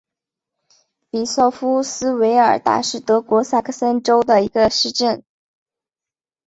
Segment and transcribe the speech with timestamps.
[1.11, 5.23] 比绍夫斯韦尔达是德国萨克森州的一个市镇。